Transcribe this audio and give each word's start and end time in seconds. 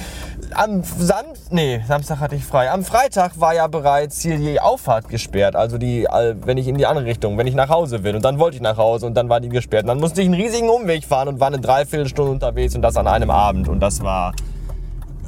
Am 0.55 0.83
Sam 0.83 1.27
nee, 1.51 1.83
Samstag 1.87 2.20
hatte 2.20 2.37
ich 2.37 2.45
frei. 2.45 2.70
Am 2.70 2.84
Freitag 2.84 3.38
war 3.38 3.55
ja 3.55 3.66
bereits 3.66 4.23
hier 4.23 4.38
die 4.38 4.60
Auffahrt 4.60 5.09
gesperrt, 5.09 5.56
also 5.56 5.77
die, 5.77 6.05
äh, 6.05 6.37
wenn 6.45 6.56
ich 6.56 6.66
in 6.69 6.79
die 6.79 6.87
andere 6.87 7.05
Richtung, 7.05 7.37
wenn 7.37 7.46
ich 7.46 7.55
nach 7.55 7.68
Hause 7.68 8.02
will. 8.02 8.16
Und 8.16 8.24
dann 8.24 8.38
wollte 8.38 8.57
ich 8.57 8.62
nach 8.62 8.79
Hause 8.79 9.07
und 9.07 9.15
dann 9.15 9.29
war 9.29 9.41
die 9.41 9.51
gesperrt. 9.51 9.84
Und 9.84 9.88
dann 9.88 10.01
musste 10.01 10.23
ich 10.23 10.27
einen 10.27 10.41
riesigen 10.41 10.71
Umweg 10.71 11.05
fahren 11.05 11.29
und 11.29 11.38
war 11.38 11.48
eine 11.48 11.60
Dreiviertelstunde 11.60 12.32
unterwegs 12.32 12.74
und 12.74 12.82
das 12.82 12.96
an 12.96 13.07
einem 13.07 13.30
Abend. 13.30 13.68
Und 13.68 13.80
das 13.80 14.02
war... 14.02 14.32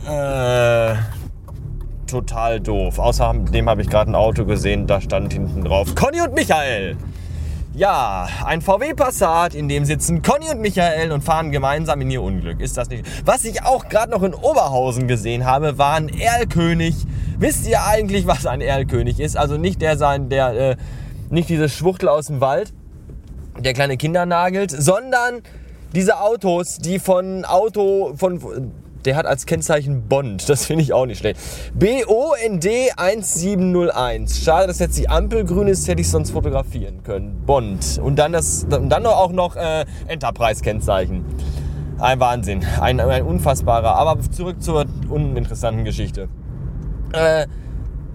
Äh, 0.09 0.97
total 2.13 2.61
doof. 2.61 2.99
Außerdem 2.99 3.69
habe 3.69 3.83
ich 3.83 3.89
gerade 3.89 4.11
ein 4.11 4.15
Auto 4.15 4.45
gesehen, 4.45 4.87
da 4.87 5.01
stand 5.01 5.33
hinten 5.33 5.65
drauf 5.65 5.95
Conny 5.95 6.21
und 6.21 6.35
Michael. 6.35 6.97
Ja, 7.75 8.29
ein 8.45 8.61
VW 8.61 8.93
Passat, 8.93 9.55
in 9.55 9.67
dem 9.67 9.87
sitzen 9.87 10.21
Conny 10.21 10.51
und 10.51 10.61
Michael 10.61 11.11
und 11.11 11.25
fahren 11.25 11.51
gemeinsam 11.51 12.03
in 12.03 12.11
ihr 12.11 12.23
Unglück. 12.23 12.61
Ist 12.61 12.77
das 12.77 12.91
nicht? 12.91 13.07
Was 13.25 13.47
ich 13.47 13.65
auch 13.65 13.89
gerade 13.89 14.13
noch 14.13 14.23
in 14.23 14.35
Oberhausen 14.35 15.09
gesehen 15.09 15.47
habe, 15.47 15.79
war 15.79 15.95
ein 15.95 16.11
Erlkönig. 16.11 16.95
Wisst 17.39 17.67
ihr 17.67 17.83
eigentlich, 17.83 18.27
was 18.27 18.45
ein 18.45 18.61
Erlkönig 18.61 19.19
ist? 19.19 19.39
Also 19.39 19.57
nicht 19.57 19.81
der 19.81 19.97
sein, 19.97 20.29
der 20.29 20.53
äh, 20.53 20.77
nicht 21.31 21.49
diese 21.49 21.71
Schwuchtel 21.71 22.11
aus 22.11 22.27
dem 22.27 22.43
Wald, 22.43 22.75
der 23.59 23.73
kleine 23.73 23.97
Kinder 23.97 24.27
nagelt, 24.27 24.71
sondern 24.71 25.41
diese 25.95 26.21
Autos, 26.21 26.77
die 26.77 26.99
von 26.99 27.47
Auto 27.47 28.13
von 28.17 28.71
der 29.05 29.17
hat 29.17 29.27
als 29.27 29.47
Kennzeichen 29.47 30.09
Bond. 30.09 30.49
Das 30.49 30.67
finde 30.67 30.83
ich 30.83 30.93
auch 30.93 31.07
nicht 31.07 31.19
schlecht. 31.19 31.41
BOND 31.75 32.67
1701. 32.97 34.45
Schade, 34.45 34.67
dass 34.67 34.79
jetzt 34.79 34.99
die 34.99 35.09
Ampel 35.09 35.45
grün 35.45 35.69
ist, 35.69 35.89
hätte 35.89 36.01
ich 36.01 36.11
sonst 36.11 36.31
fotografieren 36.31 37.03
können. 37.03 37.43
Bond. 37.47 38.01
Und 38.03 38.17
dann, 38.17 38.33
das, 38.33 38.67
dann 38.69 39.07
auch 39.07 39.33
noch 39.33 39.57
äh, 39.57 39.85
Enterprise-Kennzeichen. 40.09 41.25
Ein 41.99 42.21
Wahnsinn. 42.21 42.65
Ein, 42.81 43.01
ein 43.01 43.23
unfassbarer. 43.23 43.95
Aber 43.95 44.19
zurück 44.31 44.63
zur 44.63 44.87
uninteressanten 45.09 45.85
Geschichte. 45.85 46.29
Äh, 47.13 47.47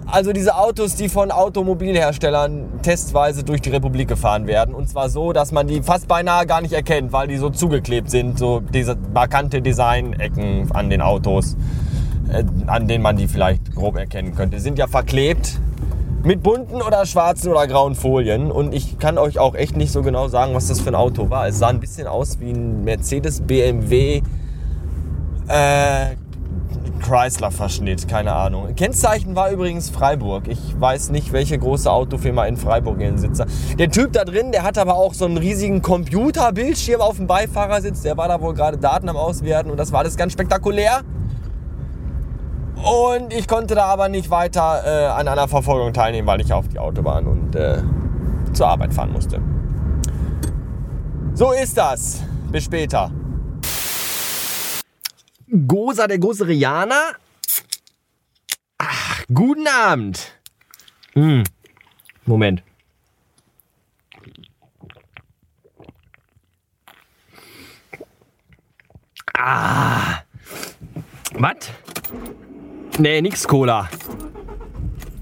also 0.10 0.32
diese 0.32 0.56
Autos, 0.56 0.96
die 0.96 1.10
von 1.10 1.32
Automobilherstellern 1.32 2.82
testweise 2.82 3.44
durch 3.44 3.62
die 3.62 3.70
Republik 3.70 4.08
gefahren 4.08 4.48
werden. 4.48 4.74
Und 4.74 4.90
zwar 4.90 5.10
so, 5.10 5.34
dass 5.34 5.52
man 5.52 5.68
die 5.68 5.82
fast 5.82 6.08
beinahe 6.08 6.46
gar 6.46 6.62
nicht 6.62 6.74
erkennt, 6.74 7.12
weil 7.12 7.28
die 7.28 7.38
so 7.38 7.50
zugeklebt 7.50 8.10
sind. 8.10 8.40
So 8.40 8.62
diese 8.62 8.98
markante 9.14 9.62
Design-Ecken 9.62 10.72
an 10.72 10.90
den 10.90 11.02
Autos, 11.02 11.58
äh, 12.32 12.44
an 12.68 12.88
denen 12.88 13.04
man 13.04 13.18
die 13.18 13.28
vielleicht 13.28 13.76
grob 13.76 13.98
erkennen 13.98 14.34
könnte. 14.34 14.60
Sind 14.60 14.80
ja 14.80 14.88
verklebt 14.88 15.60
mit 16.24 16.42
bunten 16.42 16.82
oder 16.82 17.06
schwarzen 17.06 17.52
oder 17.52 17.68
grauen 17.68 17.96
Folien. 17.96 18.50
Und 18.50 18.74
ich 18.74 19.00
kann 19.00 19.18
euch 19.18 19.40
auch 19.40 19.56
echt 19.56 19.76
nicht 19.76 19.92
so 19.92 20.04
genau 20.04 20.30
sagen, 20.30 20.54
was 20.54 20.68
das 20.68 20.80
für 20.80 20.90
ein 20.90 20.96
Auto 20.96 21.30
war. 21.30 21.48
Es 21.48 21.60
sah 21.60 21.68
ein 21.68 21.82
bisschen 21.82 22.08
aus 22.08 22.40
wie 22.40 22.52
ein 22.52 22.86
Mercedes 22.86 23.42
BMW. 23.42 24.22
Äh, 25.48 26.16
Chrysler-Verschnitt, 26.98 28.08
keine 28.08 28.34
Ahnung. 28.34 28.74
Kennzeichen 28.76 29.36
war 29.36 29.52
übrigens 29.52 29.90
Freiburg. 29.90 30.48
Ich 30.48 30.80
weiß 30.80 31.10
nicht, 31.10 31.32
welche 31.32 31.58
große 31.58 31.92
Autofirma 31.92 32.46
in 32.46 32.58
Freiburg 32.58 33.00
ihren 33.00 33.18
Sitz 33.18 33.40
hat. 33.40 33.48
Der 33.78 33.90
Typ 33.90 34.14
da 34.14 34.26
drin, 34.26 34.52
der 34.52 34.64
hat 34.64 34.78
aber 34.78 34.96
auch 34.96 35.14
so 35.14 35.26
einen 35.26 35.38
riesigen 35.38 35.82
Computerbildschirm 35.82 37.02
auf 37.02 37.18
dem 37.18 37.28
Beifahrersitz. 37.28 38.02
Der 38.02 38.18
war 38.18 38.28
da 38.28 38.42
wohl 38.42 38.54
gerade 38.54 38.78
Daten 38.78 39.10
am 39.10 39.18
Auswerten 39.18 39.72
und 39.72 39.78
das 39.78 39.92
war 39.92 40.00
alles 40.00 40.18
ganz 40.18 40.34
spektakulär. 40.34 41.02
Und 42.76 43.34
ich 43.34 43.48
konnte 43.48 43.76
da 43.76 43.86
aber 43.86 44.08
nicht 44.08 44.30
weiter 44.30 44.84
äh, 44.86 45.06
an 45.08 45.28
einer 45.28 45.48
Verfolgung 45.48 45.94
teilnehmen, 45.94 46.28
weil 46.28 46.42
ich 46.42 46.54
auf 46.54 46.68
die 46.68 46.80
Autobahn 46.80 47.26
und 47.26 47.56
äh, 47.56 47.82
zur 48.54 48.68
Arbeit 48.68 48.94
fahren 48.94 49.12
musste. 49.12 49.42
So 51.34 51.52
ist 51.52 51.78
das. 51.78 52.22
Bis 52.52 52.64
später. 52.64 53.12
Gosa, 55.50 56.08
der 56.08 56.20
Goserianer. 56.20 57.16
Ach, 58.78 59.24
guten 59.34 59.68
Abend. 59.68 60.34
Hm. 61.14 61.44
Moment. 62.26 62.64
Ah. 69.34 70.24
Was? 71.34 71.72
Nee, 73.00 73.22
nix 73.22 73.48
Cola. 73.48 73.90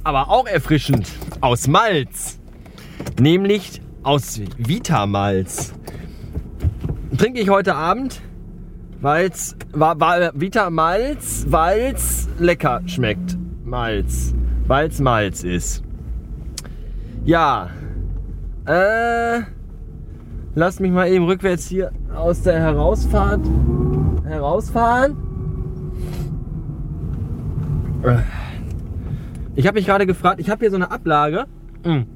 Aber 0.04 0.30
auch 0.30 0.48
erfrischend. 0.48 1.08
Aus 1.42 1.68
Malz. 1.68 2.40
Nämlich 3.20 3.82
aus 4.02 4.40
Vitamalz. 4.58 5.74
Trinke 7.18 7.42
ich 7.42 7.50
heute 7.50 7.76
Abend 7.76 8.22
Weil's 9.06 9.56
war, 9.72 10.00
war 10.00 10.32
Vita 10.34 10.68
Malz, 10.72 11.46
weil's 11.48 12.28
lecker 12.40 12.82
schmeckt. 12.88 13.38
Malz. 13.64 14.34
Weil's 14.66 15.00
Malz 15.00 15.44
ist. 15.44 15.84
Ja. 17.24 17.70
Äh. 18.66 19.42
Lass 20.56 20.80
mich 20.80 20.92
mal 20.92 21.08
eben 21.08 21.26
rückwärts 21.26 21.68
hier 21.68 21.92
aus 22.16 22.42
der 22.42 22.60
Herausfahrt 22.60 23.42
herausfahren. 24.26 25.16
Ich 29.54 29.68
habe 29.68 29.76
mich 29.76 29.86
gerade 29.86 30.08
gefragt, 30.08 30.40
ich 30.40 30.50
habe 30.50 30.62
hier 30.62 30.72
so 30.72 30.78
eine 30.78 30.90
Ablage 30.90 31.46
hm, 31.84 32.08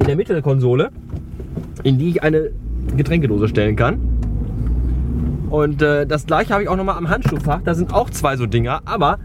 in 0.00 0.06
der 0.06 0.16
Mittelkonsole, 0.16 0.90
in 1.84 1.98
die 1.98 2.08
ich 2.08 2.24
eine 2.24 2.50
Getränkedose 2.96 3.46
stellen 3.46 3.76
kann. 3.76 4.11
Und 5.52 5.82
äh, 5.82 6.06
das 6.06 6.24
gleiche 6.24 6.54
habe 6.54 6.62
ich 6.62 6.68
auch 6.70 6.76
nochmal 6.76 6.96
am 6.96 7.10
Handschuhfach. 7.10 7.60
Da 7.62 7.74
sind 7.74 7.92
auch 7.92 8.08
zwei 8.08 8.38
so 8.38 8.46
Dinger. 8.46 8.80
Aber 8.86 9.18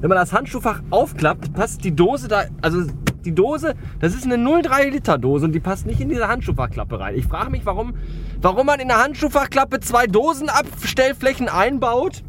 wenn 0.00 0.08
man 0.08 0.16
das 0.16 0.32
Handschuhfach 0.32 0.80
aufklappt, 0.90 1.52
passt 1.54 1.82
die 1.82 1.90
Dose 1.90 2.28
da, 2.28 2.44
also 2.62 2.84
die 3.24 3.34
Dose, 3.34 3.74
das 3.98 4.14
ist 4.14 4.26
eine 4.26 4.36
0,3 4.36 4.90
Liter 4.90 5.18
Dose 5.18 5.44
und 5.44 5.50
die 5.50 5.58
passt 5.58 5.84
nicht 5.84 6.00
in 6.00 6.08
diese 6.08 6.28
Handschuhfachklappe 6.28 7.00
rein. 7.00 7.16
Ich 7.16 7.26
frage 7.26 7.50
mich, 7.50 7.66
warum, 7.66 7.94
warum 8.40 8.64
man 8.66 8.78
in 8.78 8.86
der 8.86 9.02
Handschuhfachklappe 9.02 9.80
zwei 9.80 10.06
Dosenabstellflächen 10.06 11.48
einbaut, 11.48 12.22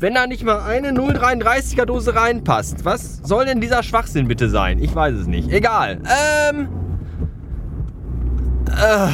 wenn 0.00 0.14
da 0.14 0.26
nicht 0.26 0.42
mal 0.42 0.60
eine 0.60 0.88
0,33er 0.88 1.84
Dose 1.84 2.16
reinpasst. 2.16 2.84
Was 2.84 3.18
soll 3.22 3.44
denn 3.44 3.60
dieser 3.60 3.84
Schwachsinn 3.84 4.26
bitte 4.26 4.50
sein? 4.50 4.82
Ich 4.82 4.92
weiß 4.92 5.14
es 5.14 5.28
nicht. 5.28 5.52
Egal. 5.52 6.00
Ähm. 6.50 6.68
Äh, 8.66 9.06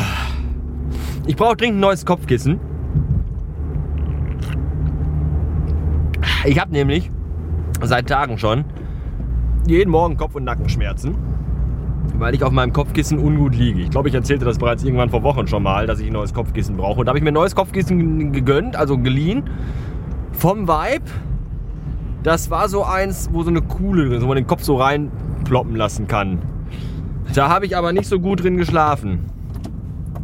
ich 1.27 1.37
brauche 1.37 1.57
dringend 1.57 1.77
ein 1.77 1.81
neues 1.81 2.07
Kopfkissen. 2.07 2.59
Ich 6.49 6.59
habe 6.59 6.73
nämlich 6.73 7.11
seit 7.83 8.09
Tagen 8.09 8.39
schon 8.39 8.65
jeden 9.67 9.91
Morgen 9.91 10.17
Kopf- 10.17 10.35
und 10.35 10.45
Nackenschmerzen, 10.45 11.15
weil 12.15 12.35
ich 12.35 12.43
auf 12.43 12.53
meinem 12.53 12.73
Kopfkissen 12.73 13.19
ungut 13.19 13.55
liege. 13.55 13.83
Ich 13.83 13.91
glaube, 13.91 14.09
ich 14.09 14.15
erzählte 14.15 14.47
das 14.47 14.57
bereits 14.57 14.83
irgendwann 14.83 15.11
vor 15.11 15.23
Wochen 15.23 15.47
schon 15.47 15.63
mal, 15.63 15.87
dass 15.87 16.01
ich 16.01 16.07
ein 16.07 16.15
neues 16.15 16.33
Kopfkissen 16.33 16.79
brauche. 16.79 17.01
Und 17.01 17.05
da 17.05 17.11
habe 17.11 17.19
ich 17.19 17.23
mir 17.23 17.33
ein 17.33 17.35
neues 17.35 17.55
Kopfkissen 17.55 18.33
gegönnt, 18.33 18.77
also 18.77 18.97
geliehen, 18.97 19.43
vom 20.33 20.67
Vibe. 20.67 21.05
Das 22.23 22.51
war 22.51 22.71
so 22.71 22.83
eins, 22.83 23.29
wo 23.31 23.43
so 23.43 23.51
eine 23.51 23.61
Kuhle 23.61 24.23
wo 24.23 24.27
man 24.27 24.37
den 24.37 24.47
Kopf 24.47 24.63
so 24.63 24.77
reinploppen 24.77 25.77
lassen 25.77 26.09
kann. 26.09 26.39
Da 27.35 27.51
habe 27.51 27.67
ich 27.67 27.77
aber 27.77 27.93
nicht 27.93 28.07
so 28.07 28.21
gut 28.21 28.43
drin 28.43 28.57
geschlafen. 28.57 29.27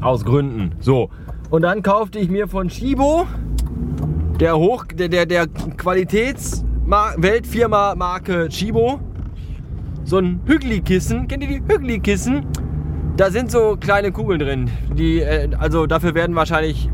Aus 0.01 0.25
Gründen. 0.25 0.73
So. 0.81 1.11
Und 1.51 1.61
dann 1.61 1.83
kaufte 1.83 2.19
ich 2.19 2.31
mir 2.31 2.49
von 2.49 2.71
Shibo 2.71 3.27
der 4.41 4.57
Hoch, 4.57 4.87
der, 4.87 5.09
der, 5.09 5.27
der 5.27 5.47
Qualitäts-Weltfirma 5.47 7.95
Marke 7.95 8.49
Chibo 8.49 8.99
so 10.05 10.19
ein 10.19 10.41
Hügli-Kissen. 10.45 11.29
Kennt 11.29 11.45
ihr 11.45 11.61
die 11.61 11.63
Hügli-Kissen? 11.67 12.45
Da 13.17 13.31
sind 13.31 13.51
so 13.51 13.79
kleine 13.79 14.13
Kugeln 14.13 14.41
drin. 14.41 14.71
Die, 14.95 15.21
äh, 15.21 15.49
also 15.59 15.87
dafür 15.87 16.15
werden 16.15 16.37
wahrscheinlich. 16.37 16.91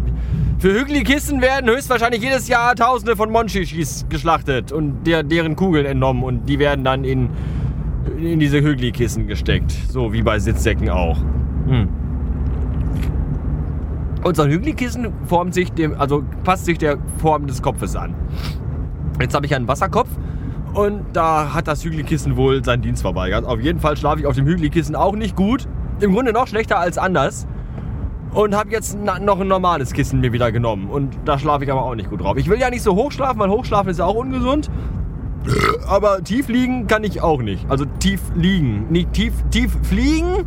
Für 0.58 0.72
Hügli-Kissen 0.78 1.40
werden 1.40 1.68
höchstwahrscheinlich 1.70 2.22
jedes 2.22 2.46
Jahr 2.46 2.76
Tausende 2.76 3.16
von 3.16 3.32
Monchichis 3.32 4.04
geschlachtet 4.10 4.70
und 4.72 5.06
der, 5.06 5.22
deren 5.22 5.56
Kugeln 5.56 5.86
entnommen 5.86 6.22
und 6.22 6.46
die 6.46 6.58
werden 6.58 6.84
dann 6.84 7.04
in, 7.04 7.30
in 8.18 8.38
diese 8.38 8.60
Hügli-Kissen 8.60 9.26
gesteckt. 9.26 9.72
So 9.88 10.12
wie 10.12 10.20
bei 10.22 10.38
Sitzsäcken 10.38 10.90
auch. 10.90 11.16
Hm. 11.66 11.88
Unser 14.22 14.48
Hügli-Kissen 14.48 15.12
formt 15.26 15.54
sich 15.54 15.72
dem, 15.72 15.98
also 15.98 16.22
passt 16.44 16.66
sich 16.66 16.78
der 16.78 16.98
Form 17.18 17.46
des 17.46 17.62
Kopfes 17.62 17.96
an. 17.96 18.14
Jetzt 19.20 19.34
habe 19.34 19.46
ich 19.46 19.54
einen 19.54 19.68
Wasserkopf 19.68 20.08
Und 20.72 21.04
da 21.12 21.52
hat 21.52 21.66
das 21.66 21.84
Hügelkissen 21.84 22.36
wohl 22.36 22.64
seinen 22.64 22.82
Dienst 22.82 23.02
verweigert. 23.02 23.44
Auf 23.44 23.60
jeden 23.60 23.80
Fall 23.80 23.96
schlafe 23.96 24.20
ich 24.20 24.26
auf 24.26 24.36
dem 24.36 24.46
Hügelkissen 24.46 24.94
auch 24.94 25.16
nicht 25.16 25.34
gut. 25.36 25.66
Im 26.00 26.12
Grunde 26.12 26.32
noch 26.32 26.46
schlechter 26.46 26.78
als 26.78 26.96
anders. 26.96 27.46
Und 28.32 28.54
habe 28.54 28.70
jetzt 28.70 28.96
noch 28.96 29.40
ein 29.40 29.48
normales 29.48 29.92
Kissen 29.92 30.20
mir 30.20 30.32
wieder 30.32 30.52
genommen. 30.52 30.88
Und 30.88 31.18
da 31.24 31.38
schlafe 31.38 31.64
ich 31.64 31.72
aber 31.72 31.82
auch 31.82 31.96
nicht 31.96 32.10
gut 32.10 32.20
drauf. 32.20 32.36
Ich 32.36 32.48
will 32.48 32.60
ja 32.60 32.70
nicht 32.70 32.82
so 32.82 32.94
hoch 32.94 33.10
schlafen, 33.10 33.40
weil 33.40 33.50
hochschlafen 33.50 33.90
ist 33.90 33.98
ja 33.98 34.04
auch 34.04 34.14
ungesund. 34.14 34.70
Aber 35.88 36.22
tief 36.22 36.48
liegen 36.48 36.86
kann 36.86 37.02
ich 37.02 37.22
auch 37.22 37.42
nicht. 37.42 37.68
Also 37.68 37.86
tief 37.98 38.20
liegen. 38.36 38.86
Nicht 38.90 39.12
tief, 39.12 39.32
tief 39.50 39.76
fliegen? 39.82 40.46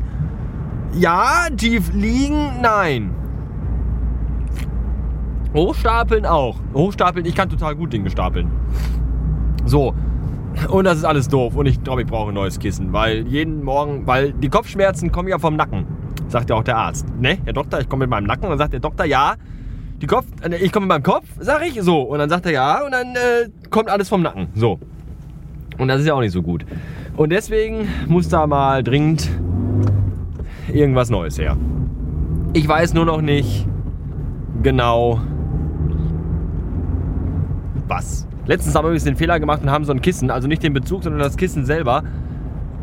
Ja, 0.93 1.47
tief 1.57 1.91
liegen? 1.93 2.61
Nein. 2.61 3.13
Hochstapeln 5.53 6.25
auch. 6.25 6.57
Hochstapeln, 6.73 7.25
ich 7.25 7.35
kann 7.35 7.49
total 7.49 7.75
gut 7.75 7.93
Dinge 7.93 8.09
stapeln. 8.09 8.49
So. 9.65 9.93
Und 10.69 10.85
das 10.85 10.97
ist 10.97 11.03
alles 11.03 11.27
doof. 11.27 11.55
Und 11.55 11.65
ich 11.65 11.83
glaube, 11.83 12.01
ich 12.01 12.07
brauche 12.07 12.29
ein 12.29 12.35
neues 12.35 12.59
Kissen. 12.59 12.93
Weil 12.93 13.27
jeden 13.27 13.63
Morgen, 13.63 14.05
weil 14.05 14.33
die 14.33 14.49
Kopfschmerzen 14.49 15.11
kommen 15.11 15.29
ja 15.29 15.39
vom 15.39 15.55
Nacken. 15.55 15.85
Sagt 16.27 16.49
ja 16.49 16.55
auch 16.55 16.63
der 16.63 16.77
Arzt. 16.77 17.05
Ne, 17.19 17.37
Herr 17.43 17.53
Doktor, 17.53 17.79
ich 17.79 17.89
komme 17.89 18.01
mit 18.01 18.09
meinem 18.09 18.25
Nacken. 18.25 18.45
Und 18.45 18.51
dann 18.51 18.59
sagt 18.59 18.73
der 18.73 18.79
Doktor, 18.79 19.05
ja. 19.05 19.35
Die 20.01 20.07
Kopf, 20.07 20.25
äh, 20.41 20.55
ich 20.57 20.71
komme 20.71 20.85
mit 20.85 20.89
meinem 20.89 21.03
Kopf, 21.03 21.25
sag 21.39 21.65
ich. 21.65 21.81
So. 21.81 22.01
Und 22.01 22.19
dann 22.19 22.29
sagt 22.29 22.45
er 22.45 22.51
ja. 22.51 22.85
Und 22.85 22.91
dann 22.91 23.15
äh, 23.15 23.49
kommt 23.69 23.89
alles 23.89 24.09
vom 24.09 24.21
Nacken. 24.21 24.47
So. 24.55 24.79
Und 25.77 25.87
das 25.87 26.01
ist 26.01 26.07
ja 26.07 26.13
auch 26.13 26.21
nicht 26.21 26.33
so 26.33 26.41
gut. 26.41 26.65
Und 27.15 27.31
deswegen 27.31 27.87
muss 28.07 28.29
da 28.29 28.47
mal 28.47 28.83
dringend 28.83 29.29
irgendwas 30.71 31.09
Neues 31.09 31.37
her. 31.37 31.57
Ich 32.53 32.67
weiß 32.67 32.93
nur 32.93 33.05
noch 33.05 33.21
nicht 33.21 33.67
genau 34.61 35.19
was. 37.87 38.27
Letztens 38.45 38.75
haben 38.75 38.85
wir 38.85 38.89
übrigens 38.89 39.05
den 39.05 39.15
Fehler 39.15 39.39
gemacht 39.39 39.61
und 39.63 39.71
haben 39.71 39.85
so 39.85 39.93
ein 39.93 40.01
Kissen, 40.01 40.29
also 40.29 40.47
nicht 40.47 40.63
den 40.63 40.73
Bezug, 40.73 41.03
sondern 41.03 41.21
das 41.21 41.37
Kissen 41.37 41.65
selber, 41.65 42.03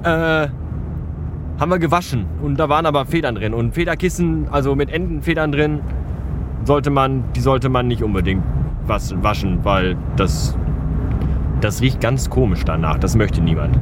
äh, 0.02 0.48
haben 1.58 1.70
wir 1.70 1.78
gewaschen. 1.78 2.24
Und 2.42 2.56
da 2.58 2.68
waren 2.68 2.86
aber 2.86 3.04
Federn 3.04 3.34
drin. 3.34 3.52
Und 3.52 3.74
Federkissen, 3.74 4.48
also 4.50 4.74
mit 4.74 4.90
Entenfedern 4.90 5.52
drin, 5.52 5.80
sollte 6.64 6.90
man, 6.90 7.24
die 7.36 7.40
sollte 7.40 7.68
man 7.68 7.86
nicht 7.86 8.02
unbedingt 8.02 8.42
was 8.86 9.14
waschen, 9.22 9.64
weil 9.64 9.96
das, 10.16 10.56
das 11.60 11.82
riecht 11.82 12.00
ganz 12.00 12.30
komisch 12.30 12.64
danach. 12.64 12.98
Das 12.98 13.14
möchte 13.14 13.42
niemand. 13.42 13.78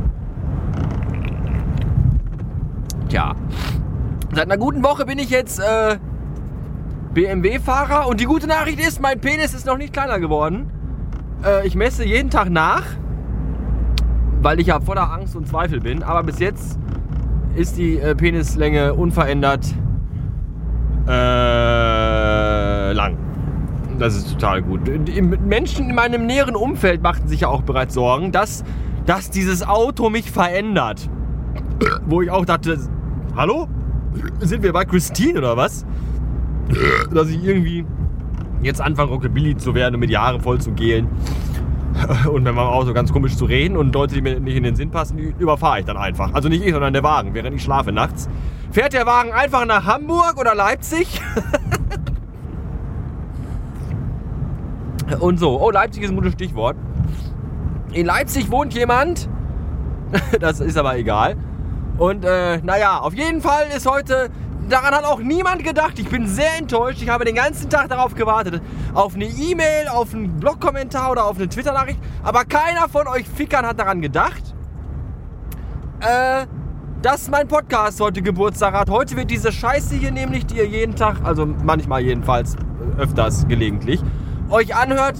Tja. 3.08 3.34
Seit 4.34 4.44
einer 4.44 4.58
guten 4.58 4.82
Woche 4.82 5.06
bin 5.06 5.18
ich 5.18 5.30
jetzt 5.30 5.60
äh, 5.60 5.96
BMW-Fahrer 7.14 8.06
und 8.06 8.20
die 8.20 8.26
gute 8.26 8.46
Nachricht 8.46 8.80
ist, 8.80 9.00
mein 9.00 9.20
Penis 9.20 9.54
ist 9.54 9.66
noch 9.66 9.78
nicht 9.78 9.92
kleiner 9.92 10.18
geworden. 10.18 10.70
Äh, 11.44 11.66
ich 11.66 11.74
messe 11.74 12.04
jeden 12.04 12.30
Tag 12.30 12.50
nach, 12.50 12.84
weil 14.40 14.60
ich 14.60 14.68
ja 14.68 14.80
voller 14.80 15.12
Angst 15.12 15.36
und 15.36 15.46
Zweifel 15.46 15.80
bin. 15.80 16.02
Aber 16.02 16.22
bis 16.22 16.38
jetzt 16.38 16.78
ist 17.54 17.76
die 17.76 17.98
äh, 17.98 18.14
Penislänge 18.14 18.94
unverändert 18.94 19.66
äh, 21.06 22.92
lang. 22.92 23.16
Das 23.98 24.14
ist 24.14 24.32
total 24.32 24.62
gut. 24.62 24.80
Die 24.86 25.20
Menschen 25.20 25.90
in 25.90 25.94
meinem 25.96 26.26
näheren 26.26 26.54
Umfeld 26.54 27.02
machten 27.02 27.26
sich 27.26 27.40
ja 27.40 27.48
auch 27.48 27.62
bereits 27.62 27.94
Sorgen, 27.94 28.30
dass, 28.30 28.62
dass 29.06 29.30
dieses 29.30 29.66
Auto 29.66 30.08
mich 30.08 30.30
verändert. 30.30 31.10
Wo 32.06 32.22
ich 32.22 32.30
auch 32.30 32.44
dachte, 32.44 32.78
hallo? 33.36 33.66
Sind 34.40 34.62
wir 34.62 34.72
bei 34.72 34.84
Christine 34.84 35.38
oder 35.38 35.56
was? 35.56 35.84
Dass 37.12 37.28
ich 37.28 37.42
irgendwie 37.42 37.84
jetzt 38.62 38.80
anfange, 38.80 39.10
Rockabilly 39.10 39.56
zu 39.56 39.74
werden 39.74 39.94
und 39.94 40.00
mir 40.00 40.06
die 40.06 40.18
Haare 40.18 40.40
voll 40.40 40.60
zu 40.60 40.72
gehen. 40.72 41.08
Und 42.30 42.44
wenn 42.44 42.54
man 42.54 42.66
auch 42.66 42.84
so 42.84 42.94
ganz 42.94 43.12
komisch 43.12 43.36
zu 43.36 43.44
reden 43.44 43.76
und 43.76 43.92
Leute, 43.92 44.14
die 44.14 44.22
mir 44.22 44.38
nicht 44.38 44.56
in 44.56 44.62
den 44.62 44.76
Sinn 44.76 44.90
passen, 44.90 45.18
überfahre 45.18 45.80
ich 45.80 45.84
dann 45.84 45.96
einfach. 45.96 46.32
Also 46.32 46.48
nicht 46.48 46.64
ich, 46.64 46.72
sondern 46.72 46.92
der 46.92 47.02
Wagen, 47.02 47.34
während 47.34 47.56
ich 47.56 47.62
schlafe 47.62 47.90
nachts. 47.90 48.28
Fährt 48.70 48.92
der 48.92 49.04
Wagen 49.04 49.32
einfach 49.32 49.66
nach 49.66 49.84
Hamburg 49.84 50.36
oder 50.38 50.54
Leipzig? 50.54 51.20
und 55.20 55.38
so. 55.38 55.60
Oh, 55.60 55.70
Leipzig 55.70 56.04
ist 56.04 56.10
ein 56.10 56.16
gutes 56.16 56.34
Stichwort. 56.34 56.76
In 57.92 58.06
Leipzig 58.06 58.50
wohnt 58.50 58.74
jemand. 58.74 59.28
das 60.40 60.60
ist 60.60 60.76
aber 60.76 60.96
egal. 60.96 61.36
Und 61.96 62.24
äh, 62.24 62.58
naja, 62.58 62.98
auf 62.98 63.14
jeden 63.14 63.40
Fall 63.40 63.66
ist 63.76 63.90
heute 63.90 64.30
daran 64.68 64.94
hat 64.94 65.04
auch 65.04 65.20
niemand 65.20 65.64
gedacht. 65.64 65.98
Ich 65.98 66.08
bin 66.08 66.26
sehr 66.26 66.58
enttäuscht. 66.58 67.02
Ich 67.02 67.08
habe 67.08 67.24
den 67.24 67.34
ganzen 67.34 67.70
Tag 67.70 67.88
darauf 67.88 68.14
gewartet. 68.14 68.62
Auf 68.94 69.14
eine 69.14 69.26
E-Mail, 69.26 69.88
auf 69.88 70.14
einen 70.14 70.38
Blog-Kommentar 70.38 71.10
oder 71.10 71.24
auf 71.24 71.36
eine 71.36 71.48
Twitter-Nachricht. 71.48 71.98
Aber 72.22 72.44
keiner 72.44 72.88
von 72.88 73.06
euch 73.08 73.26
Fickern 73.26 73.66
hat 73.66 73.78
daran 73.78 74.00
gedacht, 74.00 74.54
äh, 76.00 76.46
dass 77.02 77.28
mein 77.28 77.46
Podcast 77.48 78.00
heute 78.00 78.22
Geburtstag 78.22 78.74
hat. 78.74 78.90
Heute 78.90 79.16
wird 79.16 79.30
diese 79.30 79.52
Scheiße 79.52 79.94
hier 79.94 80.10
nämlich, 80.10 80.46
die 80.46 80.56
ihr 80.56 80.66
jeden 80.66 80.96
Tag, 80.96 81.16
also 81.24 81.46
manchmal 81.46 82.02
jedenfalls, 82.02 82.56
öfters 82.96 83.46
gelegentlich, 83.48 84.02
euch 84.50 84.74
anhört. 84.74 85.16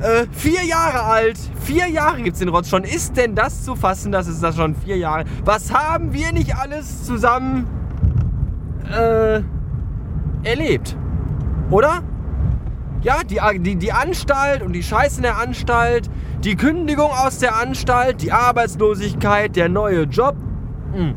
Äh, 0.00 0.26
vier 0.30 0.64
Jahre 0.64 1.02
alt. 1.02 1.38
Vier 1.60 1.88
Jahre 1.88 2.22
gibt 2.22 2.34
es 2.34 2.38
den 2.38 2.50
Rotz 2.50 2.68
schon. 2.68 2.84
Ist 2.84 3.16
denn 3.16 3.34
das 3.34 3.64
zu 3.64 3.74
fassen, 3.74 4.12
dass 4.12 4.28
es 4.28 4.40
das 4.40 4.54
schon 4.54 4.76
vier 4.76 4.96
Jahre... 4.96 5.24
Was 5.44 5.72
haben 5.72 6.12
wir 6.12 6.32
nicht 6.32 6.54
alles 6.54 7.04
zusammen 7.04 7.66
äh, 8.90 9.42
erlebt. 10.48 10.96
Oder? 11.70 12.02
Ja, 13.02 13.20
die, 13.22 13.40
die, 13.60 13.76
die 13.76 13.92
Anstalt 13.92 14.62
und 14.62 14.72
die 14.72 14.82
Scheiße 14.82 15.18
in 15.18 15.22
der 15.22 15.38
Anstalt, 15.38 16.10
die 16.42 16.56
Kündigung 16.56 17.10
aus 17.10 17.38
der 17.38 17.56
Anstalt, 17.56 18.22
die 18.22 18.32
Arbeitslosigkeit, 18.32 19.54
der 19.54 19.68
neue 19.68 20.02
Job, 20.02 20.36
hm. 20.92 21.14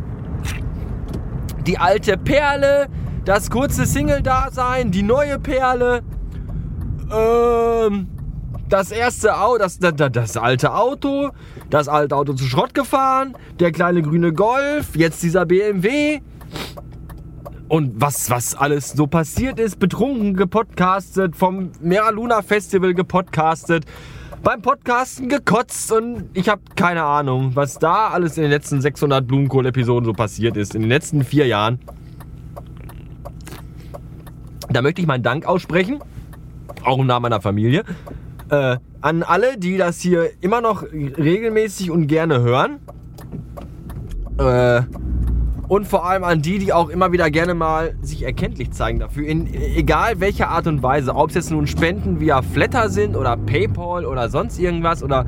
die 1.65 1.77
alte 1.77 2.17
Perle, 2.17 2.87
das 3.25 3.49
kurze 3.49 3.85
Single-Dasein, 3.85 4.91
die 4.91 5.03
neue 5.03 5.39
Perle, 5.39 6.01
ähm, 7.11 8.07
das 8.69 8.91
erste 8.91 9.37
Auto, 9.37 9.57
das, 9.57 9.79
das, 9.79 9.93
das 10.11 10.37
alte 10.37 10.73
Auto, 10.73 11.31
das 11.69 11.87
alte 11.87 12.15
Auto 12.15 12.33
zu 12.33 12.45
Schrott 12.45 12.73
gefahren, 12.73 13.33
der 13.59 13.71
kleine 13.71 14.01
grüne 14.01 14.33
Golf, 14.33 14.95
jetzt 14.95 15.23
dieser 15.23 15.45
BMW 15.45 16.21
und 17.71 18.01
was, 18.01 18.29
was 18.29 18.53
alles 18.53 18.91
so 18.91 19.07
passiert 19.07 19.57
ist, 19.57 19.79
betrunken 19.79 20.35
gepodcastet, 20.35 21.37
vom 21.37 21.71
Mera 21.79 22.09
Luna 22.09 22.41
Festival 22.41 22.93
gepodcastet, 22.93 23.85
beim 24.43 24.61
Podcasten 24.61 25.29
gekotzt 25.29 25.89
und 25.93 26.25
ich 26.33 26.49
habe 26.49 26.61
keine 26.75 27.03
Ahnung, 27.03 27.51
was 27.53 27.79
da 27.79 28.09
alles 28.09 28.35
in 28.35 28.43
den 28.43 28.51
letzten 28.51 28.81
600 28.81 29.25
Blumenkohl-Episoden 29.25 30.03
so 30.03 30.11
passiert 30.11 30.57
ist, 30.57 30.75
in 30.75 30.81
den 30.81 30.89
letzten 30.89 31.23
vier 31.23 31.47
Jahren. 31.47 31.79
Da 34.69 34.81
möchte 34.81 34.99
ich 34.99 35.07
meinen 35.07 35.23
Dank 35.23 35.45
aussprechen, 35.45 35.99
auch 36.83 36.99
im 36.99 37.07
Namen 37.07 37.23
meiner 37.23 37.39
Familie, 37.39 37.85
äh, 38.49 38.75
an 38.99 39.23
alle, 39.23 39.57
die 39.57 39.77
das 39.77 40.01
hier 40.01 40.29
immer 40.41 40.59
noch 40.59 40.83
regelmäßig 40.83 41.89
und 41.89 42.07
gerne 42.07 42.41
hören. 42.41 42.79
Äh, 44.37 44.81
und 45.71 45.87
vor 45.87 46.05
allem 46.05 46.25
an 46.25 46.41
die, 46.41 46.59
die 46.59 46.73
auch 46.73 46.89
immer 46.89 47.13
wieder 47.13 47.31
gerne 47.31 47.53
mal 47.53 47.95
sich 48.01 48.23
erkenntlich 48.23 48.71
zeigen 48.71 48.99
dafür, 48.99 49.25
in 49.25 49.47
egal 49.53 50.19
welcher 50.19 50.49
Art 50.49 50.67
und 50.67 50.83
Weise, 50.83 51.15
ob 51.15 51.29
es 51.29 51.35
jetzt 51.35 51.49
nun 51.49 51.65
Spenden 51.65 52.19
via 52.19 52.41
Flatter 52.41 52.89
sind 52.89 53.15
oder 53.15 53.37
PayPal 53.37 54.05
oder 54.05 54.27
sonst 54.27 54.59
irgendwas 54.59 55.01
oder 55.01 55.25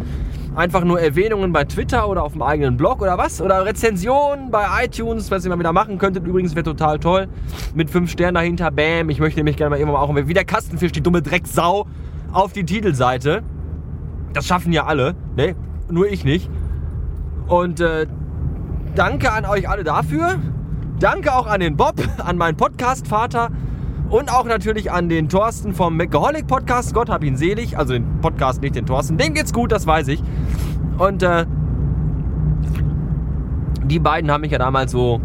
einfach 0.54 0.84
nur 0.84 1.00
Erwähnungen 1.00 1.54
bei 1.54 1.64
Twitter 1.64 2.10
oder 2.10 2.24
auf 2.24 2.34
dem 2.34 2.42
eigenen 2.42 2.76
Blog 2.76 3.02
oder 3.02 3.18
was 3.18 3.42
oder 3.42 3.66
Rezensionen 3.66 4.52
bei 4.52 4.66
iTunes, 4.84 5.32
was 5.32 5.46
ihr 5.46 5.50
mal 5.50 5.60
wieder 5.60 5.72
machen 5.72 5.98
könntet. 5.98 6.28
Übrigens 6.28 6.56
wäre 6.56 6.66
total 6.66 7.00
toll 7.00 7.30
mit 7.74 7.90
fünf 7.90 8.12
Sternen 8.12 8.36
dahinter. 8.36 8.70
Bam, 8.70 9.10
ich 9.10 9.22
möchte 9.22 9.40
nämlich 9.40 9.56
gerne 9.56 9.70
mal 9.70 9.80
irgendwann 9.80 10.02
auch 10.02 10.14
wie 10.14 10.34
der 10.34 10.44
Kastenfisch, 10.44 10.92
die 10.92 11.02
dumme 11.02 11.22
Drecksau 11.22 11.88
auf 12.34 12.52
die 12.52 12.66
Titelseite. 12.66 13.44
Das 14.34 14.46
schaffen 14.46 14.74
ja 14.74 14.88
alle, 14.88 15.16
ne? 15.38 15.56
Nur 15.90 16.12
ich 16.12 16.26
nicht. 16.26 16.50
Und 17.48 17.80
äh, 17.80 18.08
Danke 18.96 19.32
an 19.32 19.46
euch 19.46 19.68
alle 19.68 19.84
dafür. 19.84 20.36
Danke 21.00 21.34
auch 21.34 21.48
an 21.48 21.60
den 21.60 21.76
Bob, 21.76 21.96
an 22.24 22.38
meinen 22.38 22.56
Podcast-Vater 22.56 23.50
und 24.10 24.32
auch 24.32 24.46
natürlich 24.46 24.92
an 24.92 25.10
den 25.10 25.30
Thorsten 25.30 25.74
vom 25.74 25.98
Macaholic 25.98 26.46
Podcast. 26.46 26.94
Gott 26.94 27.10
hab 27.10 27.24
ihn 27.24 27.36
selig. 27.36 27.76
Also 27.78 27.94
den 27.94 28.22
Podcast, 28.22 28.62
nicht 28.62 28.76
den 28.76 28.86
Thorsten. 28.86 29.18
Dem 29.18 29.34
geht's 29.34 29.52
gut, 29.52 29.72
das 29.72 29.88
weiß 29.88 30.10
ich. 30.10 30.22
Und 31.00 31.24
äh, 31.24 31.48
die 33.84 33.98
beiden 33.98 34.30
haben 34.30 34.42
mich 34.42 34.52
ja 34.52 34.60
damals 34.60 34.92
so 34.92 35.20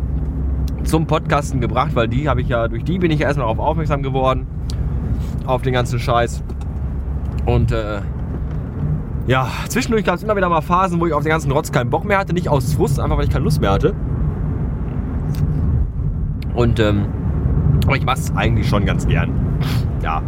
zum 0.84 1.06
Podcasten 1.06 1.60
gebracht, 1.60 1.90
weil 1.94 2.08
die 2.08 2.26
habe 2.26 2.40
ich 2.40 2.48
ja, 2.48 2.68
durch 2.68 2.84
die 2.84 2.98
bin 2.98 3.10
ich 3.10 3.20
ja 3.20 3.26
erstmal 3.26 3.46
darauf 3.46 3.58
aufmerksam 3.58 4.02
geworden. 4.02 4.46
Auf 5.44 5.60
den 5.60 5.75
ganzen 5.75 5.98
Scheiß. 5.98 6.42
Und 7.44 7.72
äh, 7.72 8.00
ja, 9.28 9.49
zwischendurch 9.68 10.04
gab 10.04 10.16
es 10.16 10.23
immer 10.23 10.35
wieder 10.35 10.49
mal 10.49 10.62
Phasen, 10.62 10.99
wo 10.99 11.06
ich 11.06 11.12
auf 11.12 11.23
den 11.23 11.30
ganzen 11.30 11.52
Rotz 11.52 11.70
keinen 11.70 11.90
Bock 11.90 12.04
mehr 12.04 12.18
hatte. 12.18 12.32
Nicht 12.32 12.49
aus 12.49 12.75
Frust, 12.75 12.99
einfach 12.99 13.18
weil 13.18 13.25
ich 13.25 13.30
keine 13.30 13.44
Lust 13.44 13.61
mehr 13.61 13.70
hatte. 13.70 13.94
Und, 16.54 16.80
ähm, 16.80 17.06
aber 17.87 17.97
ich 17.97 18.04
mache 18.04 18.18
es 18.18 18.35
eigentlich 18.35 18.68
schon 18.68 18.85
ganz 18.85 19.06
gern. 19.06 19.61
Ja, 20.02 20.23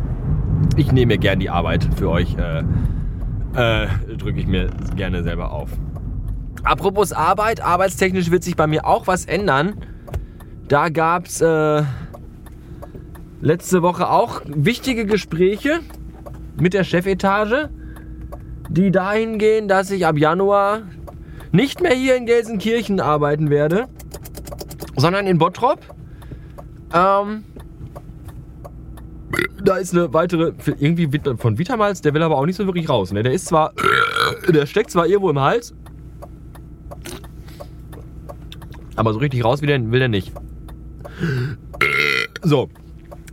ich 0.77 0.93
nehme 0.93 1.15
mir 1.15 1.19
gern 1.19 1.41
die 1.41 1.51
Arbeit 1.51 1.89
für 1.97 2.11
euch 2.11 2.37
äh, 2.37 2.63
äh, 3.55 3.89
drücke 4.17 4.39
ich 4.39 4.47
mir 4.47 4.71
gerne 4.95 5.23
selber 5.23 5.51
auf. 5.51 5.71
Apropos 6.63 7.13
Arbeit, 7.13 7.63
arbeitstechnisch 7.63 8.31
wird 8.31 8.45
sich 8.45 8.55
bei 8.55 8.67
mir 8.67 8.87
auch 8.87 9.07
was 9.07 9.25
ändern. 9.25 9.75
Da 10.69 10.89
gab 10.91 11.27
es 11.27 11.41
äh, 11.41 11.83
letzte 13.41 13.83
Woche 13.83 14.11
auch 14.11 14.43
wichtige 14.45 15.07
Gespräche 15.07 15.81
mit 16.61 16.75
der 16.75 16.85
Chefetage, 16.85 17.71
die 18.71 18.91
dahin 18.91 19.39
gehen, 19.39 19.67
dass 19.69 19.91
ich 19.91 20.07
ab 20.07 20.17
Januar 20.17 20.83
nicht 21.53 21.81
mehr 21.81 21.93
hier 21.93 22.17
in 22.17 22.27
Gelsenkirchen 22.27 23.01
arbeiten 23.01 23.51
werde, 23.51 23.89
sondern 24.97 25.27
in 25.27 25.39
Bottrop. 25.39 25.81
Ähm, 26.95 27.45
da 29.63 29.77
ist 29.77 29.93
eine 29.93 30.13
weitere, 30.15 30.53
irgendwie 30.79 31.09
von 31.37 31.59
Vitamals, 31.59 32.01
der 32.01 32.15
will 32.15 32.23
aber 32.23 32.37
auch 32.37 32.47
nicht 32.47 32.57
so 32.57 32.67
wirklich 32.67 32.89
raus. 32.89 33.13
Ne? 33.13 33.23
Der 33.23 33.33
ist 33.33 33.47
zwar, 33.47 33.73
der 34.49 34.67
steckt 34.67 34.91
zwar 34.91 35.07
irgendwo 35.07 35.31
im 35.31 35.41
Hals, 35.41 35.75
aber 38.97 39.13
so 39.13 39.19
richtig 39.19 39.45
raus 39.45 39.63
will 39.63 39.69
der, 39.69 40.09
nicht. 40.09 40.33
So, 42.43 42.71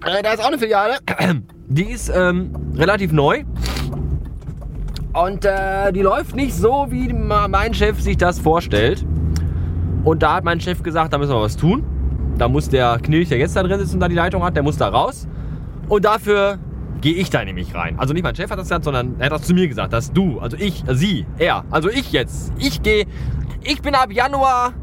äh, 0.06 0.24
da 0.24 0.34
ist 0.34 0.42
auch 0.42 0.48
eine 0.48 0.58
Filiale, 0.58 0.98
die 1.68 1.92
ist 1.92 2.12
ähm, 2.14 2.52
relativ 2.76 3.12
neu. 3.12 3.44
Und 5.26 5.46
äh, 5.46 5.92
die 5.94 6.02
läuft 6.02 6.36
nicht 6.36 6.54
so, 6.54 6.88
wie 6.90 7.12
mein 7.12 7.74
Chef 7.74 8.00
sich 8.00 8.18
das 8.18 8.40
vorstellt. 8.40 9.04
Und 10.04 10.22
da 10.22 10.36
hat 10.36 10.44
mein 10.44 10.62
Chef 10.62 10.84
gesagt, 10.84 11.12
da 11.12 11.18
müssen 11.18 11.32
wir 11.32 11.42
was 11.42 11.58
tun. 11.58 11.84
Da 12.38 12.48
muss 12.48 12.70
der 12.70 13.00
Knilch, 13.02 13.30
der 13.30 13.40
jetzt 13.40 13.56
da 13.56 13.64
drin 13.64 13.80
sitzt 13.80 13.96
und 13.96 14.00
da 14.00 14.08
die 14.08 14.16
Leitung 14.16 14.44
hat, 14.44 14.56
der 14.56 14.62
muss 14.62 14.78
da 14.78 14.90
raus. 14.90 15.28
Und 15.90 16.06
dafür 16.06 16.60
gehe 17.02 17.16
ich 17.16 17.32
da 17.32 17.44
nämlich 17.44 17.74
rein. 17.74 17.98
Also 17.98 18.14
nicht 18.14 18.22
mein 18.22 18.36
Chef 18.36 18.52
hat 18.52 18.60
das 18.60 18.66
gesagt, 18.66 18.84
sondern 18.84 19.16
er 19.18 19.26
hat 19.26 19.32
das 19.32 19.42
zu 19.44 19.56
mir 19.56 19.68
gesagt, 19.68 19.92
dass 19.92 20.14
du, 20.14 20.40
also 20.40 20.56
ich, 20.56 20.84
sie, 20.88 21.26
er, 21.40 21.66
also 21.72 21.90
ich 21.90 22.12
jetzt, 22.12 22.54
ich 22.60 22.84
gehe, 22.84 23.06
ich 23.64 23.82
bin 23.82 23.96
ab 23.96 24.12
Januar 24.12 24.74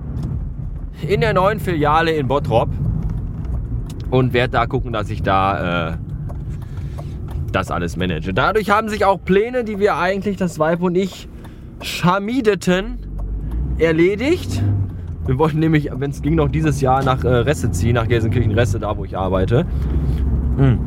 in 1.07 1.21
der 1.21 1.33
neuen 1.33 1.61
Filiale 1.61 2.11
in 2.11 2.26
Bottrop 2.26 2.71
und 4.11 4.33
werde 4.33 4.53
da 4.53 4.67
gucken, 4.67 4.93
dass 4.93 5.11
ich 5.11 5.23
da 5.23 5.91
äh, 5.91 5.97
das 7.55 7.71
alles 7.71 7.97
manage. 7.97 8.35
Dadurch 8.35 8.71
haben 8.71 8.89
sich 8.89 9.05
auch 9.05 9.23
Pläne, 9.23 9.65
die 9.65 9.79
wir 9.79 9.97
eigentlich, 9.97 10.37
das 10.37 10.59
Weib 10.59 10.83
und 10.83 10.97
ich, 10.97 11.29
schmiedeten, 11.83 12.99
erledigt. 13.79 14.63
Wir 15.27 15.39
wollten 15.39 15.59
nämlich, 15.59 15.91
wenn 15.95 16.11
es 16.11 16.21
ging, 16.21 16.35
noch 16.35 16.49
dieses 16.49 16.81
Jahr 16.81 17.03
nach 17.03 17.25
äh, 17.25 17.29
Resse 17.29 17.71
ziehen, 17.71 17.95
nach 17.95 18.09
Gelsenkirchen-Resse, 18.09 18.79
da 18.79 18.97
wo 18.97 19.05
ich 19.05 19.17
arbeite. 19.17 19.65
Hm. 20.57 20.79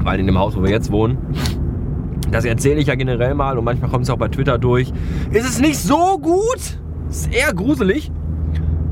Weil 0.00 0.18
in 0.18 0.26
dem 0.26 0.38
Haus, 0.38 0.56
wo 0.56 0.62
wir 0.62 0.70
jetzt 0.70 0.90
wohnen, 0.90 1.18
das 2.30 2.44
erzähle 2.44 2.80
ich 2.80 2.88
ja 2.88 2.94
generell 2.94 3.34
mal 3.34 3.58
und 3.58 3.64
manchmal 3.64 3.90
kommt 3.90 4.04
es 4.04 4.10
auch 4.10 4.18
bei 4.18 4.28
Twitter 4.28 4.58
durch, 4.58 4.92
ist 5.30 5.48
es 5.48 5.60
nicht 5.60 5.78
so 5.78 6.18
gut. 6.18 6.78
Ist 7.08 7.32
eher 7.32 7.52
gruselig. 7.54 8.10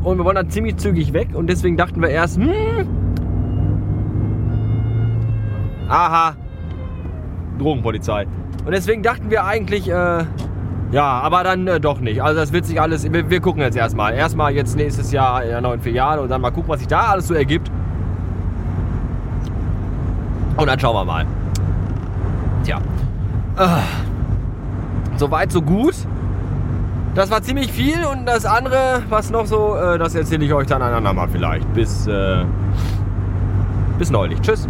Und 0.03 0.19
wir 0.19 0.25
wollen 0.25 0.37
dann 0.37 0.51
ziemlich 0.51 0.77
zügig 0.77 1.13
weg 1.13 1.31
und 1.35 1.49
deswegen 1.49 1.77
dachten 1.77 2.01
wir 2.01 2.11
erst, 2.11 2.37
hm, 2.37 2.87
aha, 5.91 6.35
Drogenpolizei. 7.59 8.27
Und 8.65 8.73
deswegen 8.73 9.03
dachten 9.03 9.31
wir 9.31 9.45
eigentlich, 9.45 9.89
äh, 9.89 10.25
ja, 10.93 11.21
aber 11.21 11.45
dann 11.45 11.67
äh, 11.67 11.81
doch 11.81 12.01
nicht. 12.01 12.23
Also 12.23 12.41
das 12.41 12.53
wird 12.53 12.65
sich 12.65 12.81
alles, 12.81 13.11
wir, 13.13 13.29
wir 13.29 13.41
gucken 13.41 13.63
jetzt 13.63 13.77
erstmal. 13.77 14.15
Erstmal 14.15 14.53
jetzt 14.53 14.77
nächstes 14.77 15.13
Jahr 15.13 15.43
in 15.43 15.51
der 15.51 15.61
neuen 15.61 15.81
Filiale 15.81 16.23
und 16.23 16.29
dann 16.31 16.41
mal 16.41 16.51
gucken, 16.51 16.69
was 16.69 16.81
sich 16.81 16.89
da 16.89 17.01
alles 17.11 17.29
so 17.29 17.35
ergibt. 17.35 17.71
Und 20.57 20.67
dann 20.67 20.79
schauen 20.79 20.95
wir 20.95 21.05
mal. 21.05 21.27
Tja. 22.65 22.79
Äh, 23.57 23.67
Soweit, 25.21 25.53
so 25.53 25.61
gut. 25.61 25.95
Das 27.15 27.31
war 27.31 27.43
ziemlich 27.43 27.71
viel 27.71 28.07
und 28.07 28.25
das 28.25 28.47
andere, 28.47 29.03
was 29.11 29.31
noch 29.31 29.45
so, 29.45 29.77
äh, 29.77 29.99
das 29.99 30.15
erzähle 30.15 30.47
ich 30.47 30.55
euch 30.55 30.67
dann 30.67 30.81
einander 30.81 31.13
mal 31.13 31.29
vielleicht. 31.29 31.71
Bis, 31.75 32.07
äh, 32.07 32.45
bis 33.99 34.11
neulich. 34.11 34.41
Tschüss. 34.41 34.67